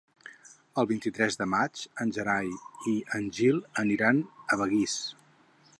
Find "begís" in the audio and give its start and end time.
4.63-4.97